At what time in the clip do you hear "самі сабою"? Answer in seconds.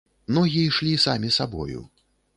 1.05-1.87